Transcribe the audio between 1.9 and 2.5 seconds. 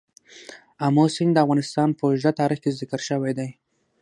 په اوږده